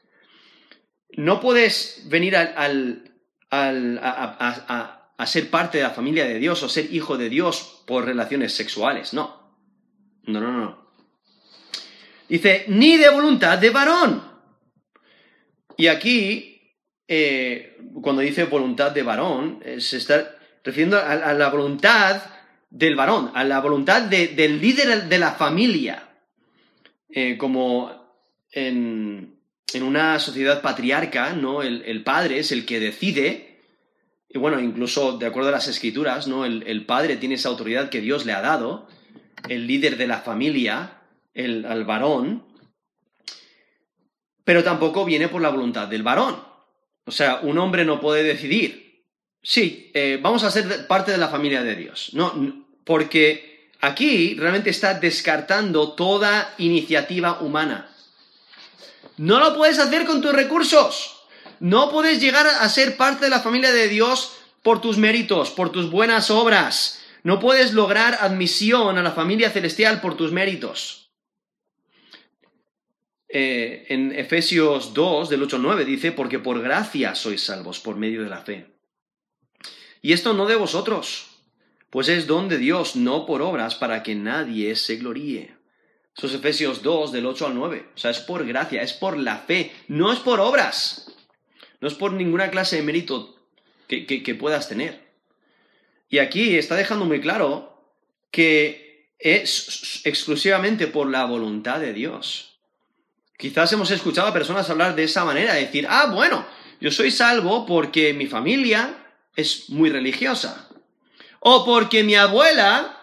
[1.12, 3.12] no puedes venir al,
[3.50, 8.54] a, ser parte de la familia de Dios o ser hijo de Dios por relaciones
[8.54, 9.42] sexuales, no.
[10.24, 10.92] No, no, no.
[12.30, 14.24] Dice, ni de voluntad de varón.
[15.76, 16.76] Y aquí,
[17.08, 22.22] eh, cuando dice voluntad de varón, eh, se está refiriendo a, la voluntad
[22.72, 26.08] del varón, a la voluntad del líder de la familia.
[27.10, 27.92] Eh, como
[28.52, 29.38] en,
[29.82, 31.62] una sociedad patriarca, ¿no?
[31.62, 33.60] El, padre es el que decide,
[34.30, 36.46] y bueno, incluso de acuerdo a las escrituras, ¿no?
[36.46, 38.88] El, el padre tiene esa autoridad que Dios le ha dado,
[39.48, 41.02] el líder de la familia,
[41.34, 42.46] el, al varón,
[44.44, 46.44] pero tampoco viene por la voluntad del varón.
[47.06, 48.91] O sea, un hombre no puede decidir,
[49.42, 52.10] sí, eh, vamos a ser parte de la familia de Dios.
[52.14, 57.90] No, porque aquí realmente está descartando toda iniciativa humana.
[59.18, 61.18] No lo puedes hacer con tus recursos.
[61.60, 64.34] No puedes llegar a ser parte de la familia de Dios
[64.64, 67.02] por tus méritos, por tus buenas obras.
[67.24, 71.12] No puedes lograr admisión a la familia celestial por tus méritos.
[73.30, 77.96] Eh, en Efesios 2, del 8 al 9, dice, porque por gracia sois salvos por
[77.96, 78.71] medio de la fe.
[80.02, 81.28] Y esto no de vosotros,
[81.90, 85.56] pues es don de Dios, no por obras, para que nadie se gloríe.
[86.18, 87.86] Eso es Efesios 2, del 8 al 9.
[87.96, 91.12] O sea, es por gracia, es por la fe, no es por obras.
[91.80, 93.36] No es por ninguna clase de mérito
[93.88, 95.12] que puedas tener.
[96.10, 97.72] Y aquí está dejando muy claro
[98.32, 102.60] que es exclusivamente por la voluntad de Dios.
[103.38, 106.46] Quizás hemos escuchado a personas hablar de esa manera, decir, ah, bueno,
[106.80, 109.01] yo soy salvo porque mi familia
[109.36, 110.68] es muy religiosa.
[111.40, 112.98] O porque mi abuela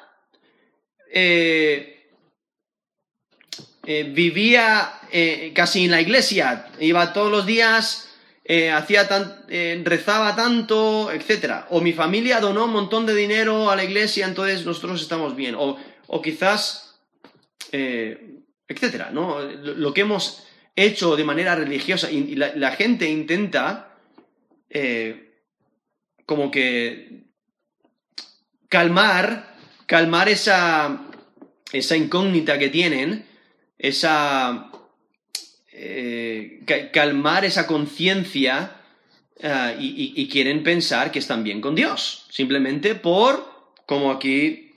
[1.11, 2.07] eh,
[3.85, 8.05] eh, vivía eh, casi en la iglesia, iba todos los días
[8.73, 9.45] hacía tan,
[9.85, 11.67] rezaba tanto, etc.
[11.69, 15.55] O mi familia donó un montón de dinero a la iglesia, entonces nosotros estamos bien.
[15.55, 15.77] O,
[16.07, 16.99] o quizás,
[17.71, 19.11] etc.
[19.13, 19.43] ¿no?
[19.43, 23.99] Lo que hemos hecho de manera religiosa y la, gente intenta
[26.29, 27.23] como que
[28.69, 29.57] calmar,
[29.87, 31.07] calmar esa,
[31.73, 33.25] esa incógnita que tienen,
[33.79, 34.71] esa
[35.73, 36.61] eh,
[36.93, 38.77] calmar esa conciencia
[39.41, 43.51] eh, y, quieren pensar que están bien con Dios, simplemente por,
[43.87, 44.75] como aquí,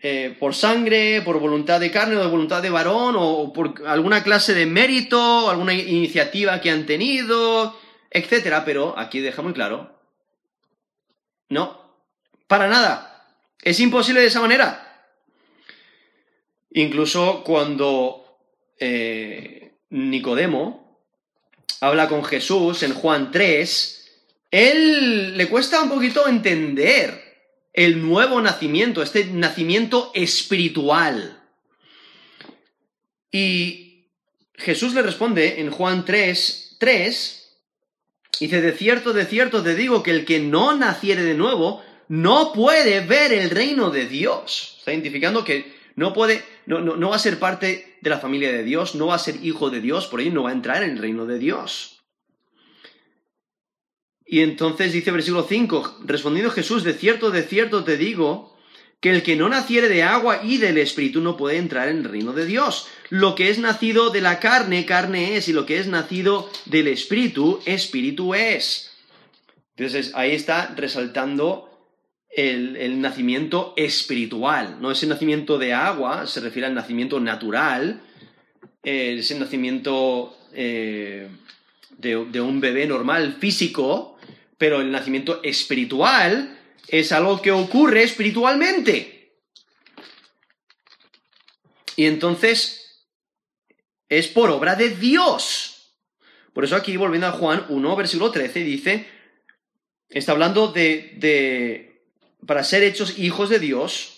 [0.00, 4.22] eh, por sangre, por voluntad de carne o de voluntad de varón, o por alguna
[4.22, 7.78] clase de mérito, alguna iniciativa que han tenido,
[8.10, 9.95] etcétera, pero aquí deja muy claro,
[11.48, 11.96] no,
[12.46, 14.82] para nada, es imposible de esa manera.
[16.70, 18.38] Incluso cuando
[19.90, 21.00] Nicodemo
[21.80, 27.26] habla con Jesús en Juan 3, él le cuesta un poquito entender
[27.72, 31.42] el nuevo nacimiento, este nacimiento espiritual.
[33.30, 34.06] Y
[34.54, 37.45] Jesús le responde en Juan 3, 3,
[38.40, 42.52] dice, de cierto, de cierto te digo que el que no naciere de nuevo no
[42.52, 44.76] puede ver el reino de Dios.
[44.78, 48.62] Está identificando que no puede, no, no, va a ser parte de la familia de
[48.62, 50.90] Dios, no va a ser hijo de Dios, por ello no va a entrar en
[50.90, 52.02] el reino de Dios.
[54.24, 58.55] Y entonces dice versículo 5, respondiendo Jesús, de cierto, de cierto te digo,
[59.00, 62.04] que el que no naciere de agua y del Espíritu no puede entrar en el
[62.04, 62.88] reino de Dios.
[63.10, 66.88] Lo que es nacido de la carne, carne es, y lo que es nacido del
[66.88, 68.90] Espíritu, Espíritu es.
[69.76, 71.70] Entonces ahí está resaltando
[72.30, 78.02] el, nacimiento espiritual, no ese nacimiento de agua, se refiere al nacimiento natural,
[78.82, 81.28] eh, ese nacimiento eh,
[81.96, 84.18] de, un bebé normal físico,
[84.58, 86.55] pero el nacimiento espiritual
[86.88, 89.34] es algo que ocurre espiritualmente.
[91.96, 93.06] Y entonces
[94.08, 95.94] es por obra de Dios.
[96.52, 99.06] Por eso aquí, volviendo a Juan 1, versículo 13, dice,
[100.08, 102.02] está hablando de
[102.46, 104.16] para ser hechos hijos de Dios,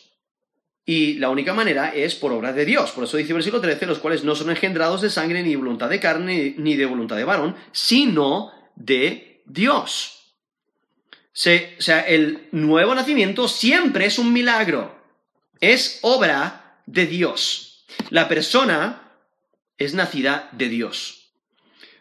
[0.89, 2.93] y la única manera es por obra de Dios.
[2.93, 5.91] Por eso dice versículo 13, los cuales no son engendrados de sangre, ni de voluntad
[5.91, 10.18] de carne, ni de voluntad de varón, sino de Dios.
[11.33, 14.97] Se, o sea, el nuevo nacimiento siempre es un milagro.
[15.61, 17.87] Es obra de Dios.
[18.11, 19.13] La persona
[19.77, 21.33] es nacida de Dios.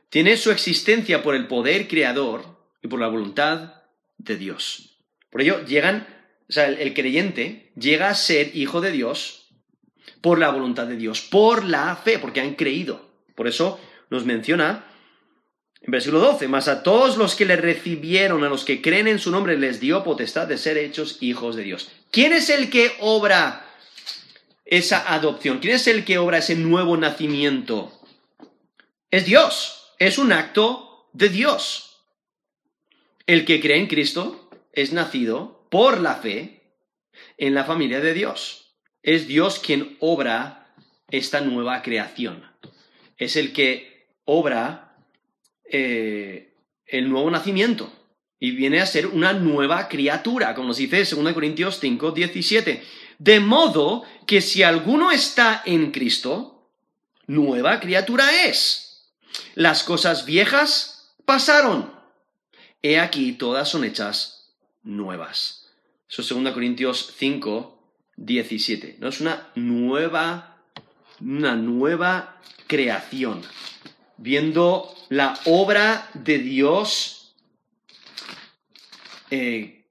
[0.10, 3.84] Tiene su existencia por el poder creador y por la voluntad
[4.18, 4.98] de Dios.
[5.30, 6.08] Por ello, llegan,
[6.50, 9.50] o sea, el, el creyente llega a ser hijo de Dios
[10.22, 13.10] por la voluntad de Dios, por la fe, porque han creído.
[13.36, 14.87] Por eso nos menciona en
[15.86, 19.32] versículo 12, más a todos los que le recibieron, a los que creen en su
[19.32, 21.90] nombre, les dio potestad de ser hechos hijos de Dios.
[22.12, 23.66] ¿Quién es el que obra
[24.66, 25.60] esa adopción?
[25.60, 27.94] ¿Quién es el que obra ese nuevo nacimiento?
[29.12, 32.02] Es Dios, es un acto de Dios.
[33.26, 36.58] El que cree en Cristo es nacido por la fe
[37.38, 38.76] en la familia de Dios.
[39.04, 40.74] Es Dios quien obra
[41.10, 42.44] esta nueva creación.
[43.18, 44.87] Es el que obra
[45.70, 46.54] eh,
[46.86, 47.92] el nuevo nacimiento
[48.40, 52.84] y viene a ser una nueva criatura, como nos dice 2 Corintios 5, 17.
[53.18, 56.70] De modo que si alguno está en Cristo,
[57.26, 59.12] nueva criatura es.
[59.56, 61.92] Las cosas viejas pasaron.
[62.82, 64.54] He aquí, todas son hechas
[64.84, 65.70] nuevas.
[66.10, 67.82] Eso es 2 Corintios 5,
[68.18, 68.98] 17.
[69.00, 69.10] ¿no?
[69.10, 70.62] Es una nueva,
[71.20, 73.42] una nueva creación
[74.18, 77.36] viendo la obra de Dios
[79.30, 79.86] eh,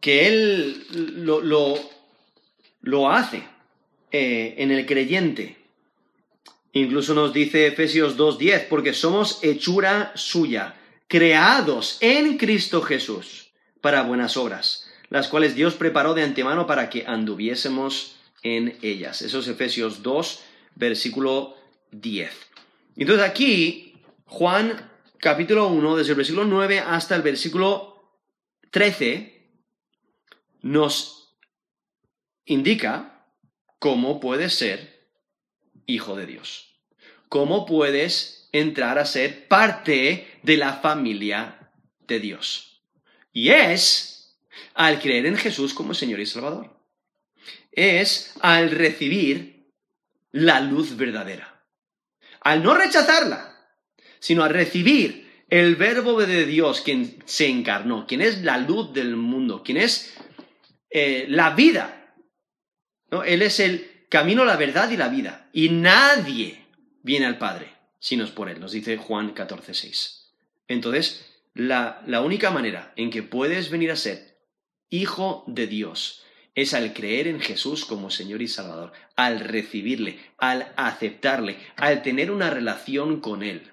[0.00, 0.86] que Él
[1.24, 1.40] lo,
[2.82, 3.42] lo, hace
[4.12, 5.56] eh, en el creyente.
[6.72, 10.74] Incluso nos dice Efesios 2.10, porque somos hechura suya,
[11.06, 17.04] creados en Cristo Jesús para buenas obras, las cuales Dios preparó de antemano para que
[17.06, 19.22] anduviésemos en ellas.
[19.22, 20.40] Eso es Efesios 2,
[20.74, 21.56] versículo
[21.92, 22.53] 10.
[22.96, 28.20] Entonces aquí, Juan capítulo 1, desde el versículo 9 hasta el versículo
[28.70, 29.48] 13,
[30.62, 31.36] nos
[32.44, 33.26] indica
[33.78, 35.08] cómo puedes ser
[35.86, 36.78] hijo de Dios.
[37.28, 41.72] Cómo puedes entrar a ser parte de la familia
[42.06, 42.80] de Dios.
[43.32, 44.38] Y es
[44.74, 46.70] al creer en Jesús como Señor y Salvador.
[47.72, 49.72] Es al recibir
[50.30, 51.53] la luz verdadera
[52.44, 53.58] al no rechazarla,
[54.20, 59.16] sino al recibir el verbo de Dios, quien se encarnó, quien es la luz del
[59.16, 60.14] mundo, quien es
[60.90, 62.14] eh, la vida.
[63.10, 63.24] ¿no?
[63.24, 65.48] Él es el camino, la verdad y la vida.
[65.52, 66.66] Y nadie
[67.02, 67.74] viene al Padre
[68.04, 70.26] si no es por Él, nos dice Juan 14:6.
[70.68, 71.24] Entonces,
[71.54, 74.38] la, la única manera en que puedes venir a ser
[74.90, 76.23] hijo de Dios
[76.54, 82.30] es al creer en Jesús como Señor y Salvador, al recibirle, al aceptarle, al tener
[82.30, 83.72] una relación con Él.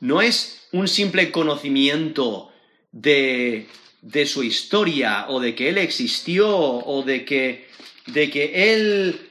[0.00, 2.52] No es un simple conocimiento
[2.92, 3.66] de,
[4.00, 7.68] de su historia o de que Él existió o de que,
[8.06, 9.28] de que Él...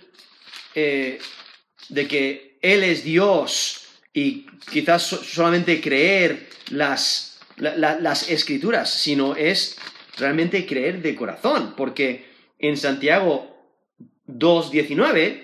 [0.75, 1.19] Eh,
[1.89, 9.77] de que Él es Dios y quizás solamente creer las, las escrituras, sino es
[10.17, 12.25] realmente creer de corazón, porque
[12.59, 13.55] en Santiago
[14.27, 15.43] 2.19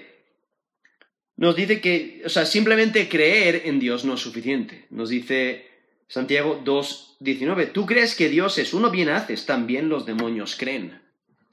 [1.36, 4.86] nos dice que, o sea, simplemente creer en Dios no es suficiente.
[4.90, 5.68] Nos dice
[6.08, 11.02] Santiago 2.19, tú crees que Dios es uno, bien haces, también los demonios creen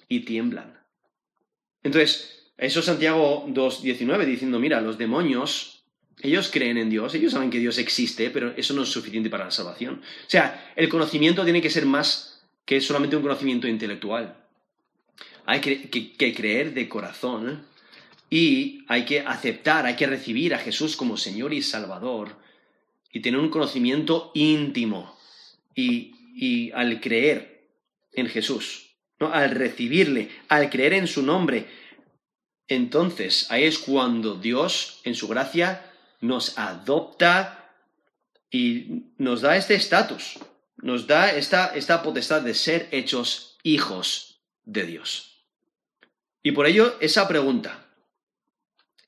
[0.09, 0.79] y tiemblan.
[1.83, 5.85] Entonces, eso es Santiago 2.19 diciendo, mira, los demonios,
[6.21, 9.47] ellos creen en Dios, ellos saben que Dios existe, pero eso no es suficiente para
[9.47, 10.03] la salvación.
[10.27, 12.40] O sea, el conocimiento tiene que ser más
[12.71, 14.37] que solamente un conocimiento intelectual.
[15.45, 17.67] Hay que, creer de corazón
[18.31, 22.37] y hay que aceptar, hay que recibir a Jesús como Señor y Salvador
[23.13, 25.19] y tener un conocimiento íntimo.
[25.75, 27.67] Y, al creer
[28.13, 31.67] en Jesús, al recibirle, al creer en su nombre,
[32.69, 35.91] entonces ahí es cuando Dios, en su gracia,
[36.21, 37.75] nos adopta
[38.49, 40.39] y nos da este estatus,
[40.83, 45.45] nos da esta, esta potestad de ser hechos hijos de Dios.
[46.43, 47.87] Y por ello, esa pregunta,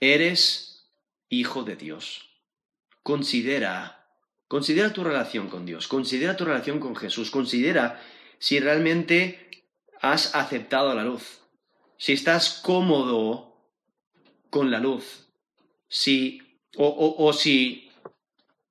[0.00, 0.92] ¿eres
[1.28, 2.28] hijo de Dios?
[3.02, 4.06] Considera,
[4.48, 8.02] considera tu relación con Dios, considera tu relación con Jesús, considera
[8.38, 9.64] si realmente
[10.00, 11.40] has aceptado la luz,
[11.96, 13.56] si estás cómodo
[14.50, 15.28] con la luz,
[15.88, 16.42] si,
[16.76, 17.90] o, si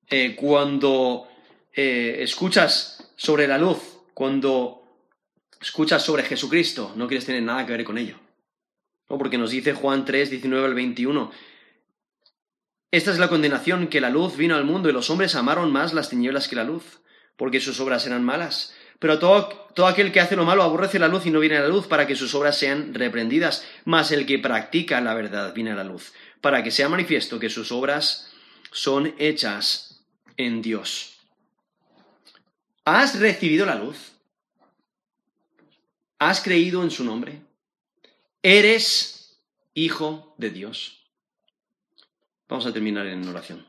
[0.09, 1.30] eh, cuando
[1.73, 3.79] eh, escuchas sobre la luz,
[4.13, 4.81] cuando
[5.61, 8.17] escuchas sobre Jesucristo, no quieres tener nada que ver con ello.
[9.07, 11.31] Porque nos dice Juan 3, 19 al 21.
[12.91, 15.93] Esta es la condenación, que la luz vino al mundo y los hombres amaron más
[15.93, 17.01] las tinieblas que la luz,
[17.37, 18.73] porque sus obras eran malas.
[18.99, 21.61] Pero todo, todo, aquel que hace lo malo aborrece la luz y no viene a
[21.61, 25.71] la luz para que sus obras sean reprendidas, mas el que practica la verdad viene
[25.71, 28.31] a la luz, para que sea manifiesto que sus obras
[28.71, 30.03] son hechas
[30.37, 31.20] en Dios.
[32.93, 34.11] ¿Has recibido la luz?
[36.19, 37.39] ¿Has creído en su nombre?
[38.43, 39.39] ¿Eres
[39.73, 40.99] hijo de Dios?
[42.49, 43.65] Vamos a terminar en oración.